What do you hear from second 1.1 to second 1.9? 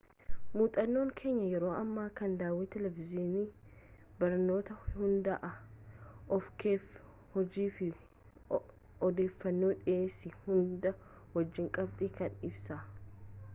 keenyaa yeroo